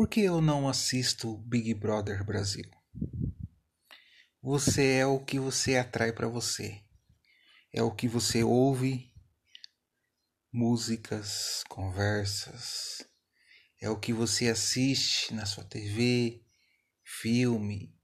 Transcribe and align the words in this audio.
Por 0.00 0.08
que 0.08 0.22
eu 0.22 0.40
não 0.40 0.66
assisto 0.66 1.36
Big 1.36 1.74
Brother 1.74 2.24
Brasil? 2.24 2.64
Você 4.40 4.92
é 4.94 5.04
o 5.04 5.22
que 5.22 5.38
você 5.38 5.76
atrai 5.76 6.10
para 6.10 6.26
você. 6.26 6.82
É 7.70 7.82
o 7.82 7.94
que 7.94 8.08
você 8.08 8.42
ouve, 8.42 9.12
músicas, 10.50 11.62
conversas. 11.68 13.06
É 13.78 13.90
o 13.90 14.00
que 14.00 14.10
você 14.10 14.48
assiste 14.48 15.34
na 15.34 15.44
sua 15.44 15.64
TV, 15.64 16.42
filme, 17.04 17.94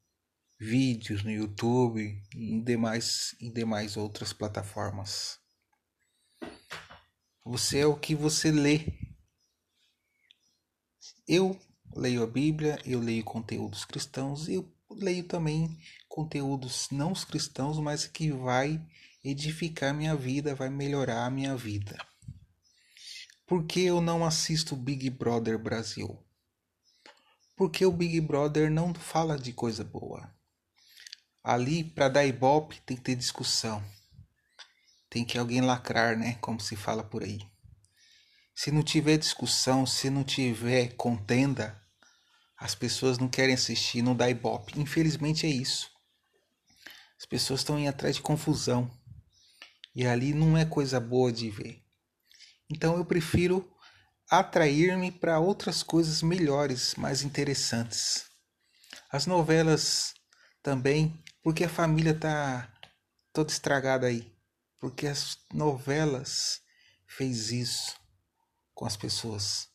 vídeos 0.61 1.25
no 1.25 1.31
YouTube 1.31 2.23
e 2.35 2.53
em 2.53 2.63
demais, 2.63 3.35
em 3.41 3.51
demais 3.51 3.97
outras 3.97 4.35
plataformas. 4.35 5.39
Você 7.43 7.79
é 7.79 7.87
o 7.87 7.99
que 7.99 8.15
você 8.15 8.51
lê. 8.51 8.85
Eu 11.27 11.59
leio 11.97 12.23
a 12.23 12.27
Bíblia, 12.27 12.79
eu 12.85 13.01
leio 13.01 13.25
conteúdos 13.25 13.85
cristãos 13.85 14.49
e 14.49 14.55
eu 14.55 14.73
leio 14.91 15.25
também 15.25 15.79
conteúdos 16.09 16.89
não 16.91 17.13
cristãos, 17.15 17.79
mas 17.79 18.07
que 18.07 18.31
vai 18.31 18.81
edificar 19.25 19.95
minha 19.95 20.15
vida, 20.15 20.55
vai 20.55 20.69
melhorar 20.69 21.25
a 21.25 21.31
minha 21.31 21.57
vida. 21.57 21.97
Por 23.47 23.65
que 23.65 23.81
eu 23.81 24.01
não 24.01 24.25
assisto 24.25 24.77
Big 24.77 25.09
Brother 25.11 25.59
Brasil? 25.59 26.23
Porque 27.57 27.87
o 27.87 27.93
Big 27.93 28.21
Brother 28.21 28.71
não 28.71 28.93
fala 28.93 29.39
de 29.39 29.53
coisa 29.53 29.83
boa. 29.83 30.31
Ali, 31.43 31.85
para 31.85 32.09
dar 32.09 32.27
ibope, 32.27 32.81
tem 32.83 32.97
que 32.97 33.03
ter 33.03 33.15
discussão. 33.15 33.83
Tem 35.09 35.25
que 35.25 35.39
alguém 35.39 35.61
lacrar, 35.61 36.19
né? 36.19 36.35
Como 36.41 36.61
se 36.61 36.77
fala 36.77 37.05
por 37.05 37.23
aí. 37.23 37.39
Se 38.55 38.71
não 38.71 38.83
tiver 38.83 39.17
discussão, 39.17 39.87
se 39.87 40.11
não 40.11 40.25
tiver 40.25 40.95
contenda, 40.97 41.81
as 42.59 42.75
pessoas 42.75 43.19
não 43.19 43.29
querem 43.29 43.55
assistir, 43.55 44.03
não 44.03 44.17
dá 44.17 44.31
ibope. 44.31 44.81
Infelizmente 44.81 45.47
é 45.47 45.51
isso. 45.51 45.91
As 47.19 47.27
pessoas 47.27 47.61
estão 47.61 47.79
indo 47.79 47.89
atrás 47.89 48.17
de 48.17 48.23
confusão. 48.23 48.91
E 49.95 50.07
ali 50.07 50.35
não 50.35 50.57
é 50.57 50.65
coisa 50.65 51.01
boa 51.01 51.33
de 51.33 51.51
ver. 51.51 51.83
Então 52.71 52.97
eu 52.97 53.05
prefiro 53.05 53.71
atrair-me 54.31 55.11
para 55.11 55.39
outras 55.39 55.83
coisas 55.83 56.23
melhores, 56.23 56.95
mais 56.97 57.23
interessantes. 57.23 58.27
As 59.11 59.27
novelas 59.27 60.15
também, 60.63 61.23
porque 61.43 61.65
a 61.65 61.69
família 61.69 62.19
tá 62.19 62.73
toda 63.33 63.53
estragada 63.53 64.07
aí. 64.07 64.35
Porque 64.81 65.07
as 65.07 65.39
novelas 65.53 66.61
fez 67.07 67.51
isso 67.51 67.97
com 68.75 68.85
as 68.85 68.97
pessoas. 68.97 69.69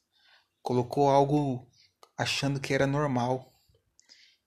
Colocou 0.61 1.09
algo 1.09 1.70
achando 2.21 2.59
que 2.59 2.73
era 2.73 2.87
normal. 2.87 3.53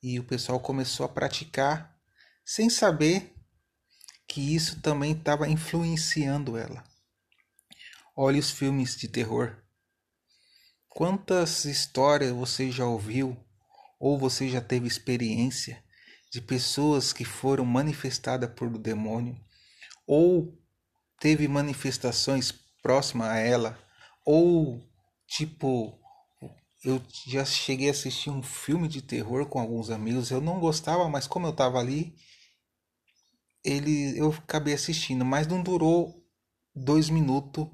E 0.03 0.19
o 0.19 0.25
pessoal 0.25 0.61
começou 0.61 1.07
a 1.07 1.09
praticar 1.09 1.99
sem 2.45 2.69
saber 2.69 3.35
que 4.27 4.55
isso 4.55 4.81
também 4.81 5.13
estava 5.13 5.49
influenciando 5.49 6.57
ela. 6.57 6.85
Olhe 8.17 8.39
os 8.39 8.51
filmes 8.51 8.97
de 8.97 9.09
terror. 9.09 9.57
Quantas 10.89 11.65
histórias 11.65 12.33
você 12.33 12.71
já 12.71 12.87
ouviu 12.87 13.37
ou 13.99 14.19
você 14.19 14.49
já 14.49 14.61
teve 14.61 14.87
experiência 14.87 15.83
de 16.31 16.41
pessoas 16.41 17.13
que 17.13 17.25
foram 17.25 17.65
manifestadas 17.65 18.51
por 18.51 18.69
o 18.69 18.79
demônio 18.79 19.41
ou 20.07 20.57
teve 21.19 21.49
manifestações 21.49 22.53
próximas 22.83 23.29
a 23.29 23.39
ela 23.39 23.79
ou 24.25 24.81
tipo 25.27 25.99
eu 26.85 27.03
já 27.27 27.45
cheguei 27.47 27.89
a 27.89 27.93
assistir 27.93 28.29
um 28.29 28.43
filme 28.43 28.87
de 28.87 29.01
terror 29.01 29.47
com 29.47 29.59
alguns 29.59 29.89
amigos. 29.89 30.31
Eu 30.31 30.41
não 30.41 30.61
gostava, 30.61 31.09
mas 31.09 31.27
como 31.27 31.47
eu 31.47 31.51
estava 31.51 31.79
ali, 31.79 32.15
ele 33.65 34.19
eu 34.19 34.29
acabei 34.31 34.75
assistindo, 34.75 35.25
mas 35.25 35.47
não 35.47 35.63
durou 35.63 36.23
dois 36.75 37.09
minutos 37.09 37.67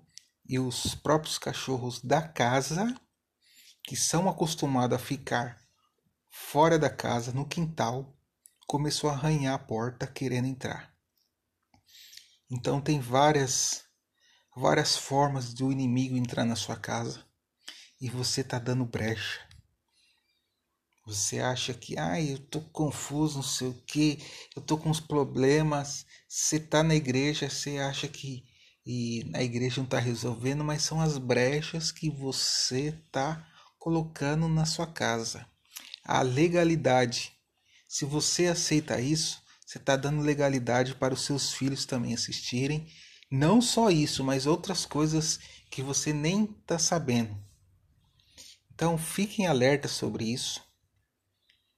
e 0.48 0.58
os 0.60 0.94
próprios 0.94 1.38
cachorros 1.38 2.00
da 2.00 2.22
casa, 2.22 2.94
que 3.82 3.96
são 3.96 4.28
acostumados 4.28 4.96
a 4.96 5.00
ficar 5.00 5.60
fora 6.28 6.78
da 6.78 6.88
casa, 6.88 7.32
no 7.32 7.46
quintal, 7.46 8.16
começou 8.66 9.10
a 9.10 9.14
arranhar 9.14 9.54
a 9.54 9.58
porta 9.58 10.06
querendo 10.06 10.46
entrar. 10.46 10.94
Então 12.48 12.80
tem 12.80 13.00
várias 13.00 13.84
várias 14.56 14.96
formas 14.96 15.52
do 15.54 15.72
inimigo 15.72 16.16
entrar 16.16 16.44
na 16.44 16.56
sua 16.56 16.76
casa 16.76 17.24
e 18.00 18.08
você 18.08 18.42
tá 18.42 18.58
dando 18.58 18.84
brecha. 18.84 19.40
Você 21.06 21.40
acha 21.40 21.74
que, 21.74 21.98
ai, 21.98 22.32
eu 22.32 22.38
tô 22.38 22.60
confuso, 22.60 23.36
não 23.36 23.42
sei 23.42 23.68
o 23.68 23.82
que, 23.86 24.18
eu 24.54 24.62
tô 24.62 24.78
com 24.78 24.90
uns 24.90 25.00
problemas. 25.00 26.06
Você 26.28 26.60
tá 26.60 26.82
na 26.82 26.94
igreja, 26.94 27.50
você 27.50 27.78
acha 27.78 28.06
que 28.06 28.44
e 28.84 29.30
a 29.34 29.42
igreja 29.42 29.80
não 29.80 29.88
tá 29.88 29.98
resolvendo, 29.98 30.64
mas 30.64 30.82
são 30.82 31.00
as 31.00 31.18
brechas 31.18 31.92
que 31.92 32.10
você 32.10 32.92
tá 33.12 33.46
colocando 33.78 34.48
na 34.48 34.64
sua 34.64 34.86
casa. 34.86 35.46
A 36.04 36.22
legalidade. 36.22 37.32
Se 37.88 38.04
você 38.04 38.46
aceita 38.46 39.00
isso, 39.00 39.42
você 39.66 39.78
está 39.78 39.96
dando 39.96 40.22
legalidade 40.22 40.94
para 40.94 41.14
os 41.14 41.24
seus 41.24 41.52
filhos 41.52 41.84
também 41.84 42.14
assistirem. 42.14 42.88
Não 43.30 43.60
só 43.60 43.90
isso, 43.90 44.24
mas 44.24 44.46
outras 44.46 44.84
coisas 44.86 45.38
que 45.70 45.82
você 45.82 46.12
nem 46.12 46.44
está 46.44 46.78
sabendo. 46.78 47.49
Então 48.80 48.96
fiquem 48.96 49.46
alertas 49.46 49.90
sobre 49.90 50.24
isso. 50.24 50.64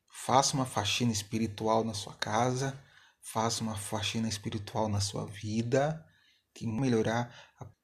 Faça 0.08 0.54
uma 0.54 0.64
faxina 0.64 1.10
espiritual 1.10 1.82
na 1.82 1.94
sua 1.94 2.14
casa, 2.14 2.80
faça 3.20 3.60
uma 3.60 3.76
faxina 3.76 4.28
espiritual 4.28 4.88
na 4.88 5.00
sua 5.00 5.26
vida, 5.26 6.06
que 6.54 6.64
melhorar 6.64 7.34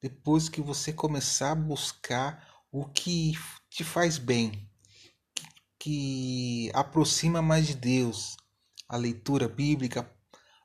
depois 0.00 0.48
que 0.48 0.60
você 0.60 0.92
começar 0.92 1.50
a 1.50 1.56
buscar 1.56 2.48
o 2.70 2.84
que 2.84 3.32
te 3.68 3.82
faz 3.82 4.18
bem, 4.18 4.70
que 5.80 6.70
aproxima 6.72 7.42
mais 7.42 7.66
de 7.66 7.74
Deus, 7.74 8.36
a 8.88 8.96
leitura 8.96 9.48
bíblica, 9.48 10.08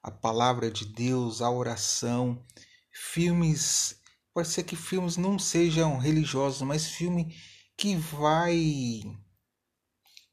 a 0.04 0.12
palavra 0.12 0.70
de 0.70 0.86
Deus, 0.86 1.42
a 1.42 1.50
oração, 1.50 2.46
filmes, 2.92 4.00
pode 4.32 4.50
ser 4.50 4.62
que 4.62 4.76
filmes 4.76 5.18
não 5.18 5.40
sejam 5.40 5.98
religiosos, 5.98 6.62
mas 6.62 6.86
filme 6.86 7.36
que 7.84 7.98
vai 7.98 9.04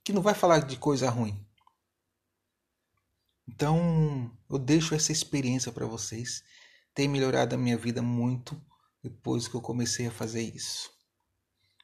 que 0.05 0.13
não 0.13 0.23
vai 0.23 0.35
falar 0.35 0.61
de 0.61 0.77
coisa 0.77 1.11
ruim. 1.11 1.45
Então, 3.49 4.31
eu 4.49 4.57
deixo 4.57 4.95
essa 4.95 5.11
experiência 5.11 5.73
para 5.73 5.85
vocês. 5.85 6.45
Tem 6.95 7.09
melhorado 7.09 7.57
a 7.57 7.59
minha 7.59 7.77
vida 7.77 8.01
muito 8.01 8.57
depois 9.03 9.49
que 9.49 9.57
eu 9.57 9.61
comecei 9.61 10.07
a 10.07 10.13
fazer 10.13 10.43
isso. 10.43 10.93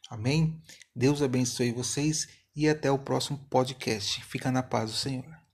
Amém? 0.09 0.62
Deus 0.94 1.21
abençoe 1.21 1.72
vocês 1.72 2.28
e 2.54 2.69
até 2.69 2.88
o 2.88 3.00
próximo 3.00 3.37
podcast. 3.50 4.25
Fica 4.25 4.53
na 4.53 4.62
paz 4.62 4.93
do 4.93 4.97
Senhor. 4.97 5.46